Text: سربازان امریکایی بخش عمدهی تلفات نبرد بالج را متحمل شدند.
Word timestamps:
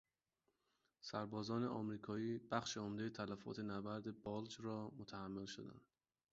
سربازان 1.01 1.63
امریکایی 1.63 2.37
بخش 2.39 2.77
عمدهی 2.77 3.09
تلفات 3.09 3.59
نبرد 3.59 4.21
بالج 4.21 4.55
را 4.61 4.91
متحمل 4.97 5.45
شدند. 5.45 5.85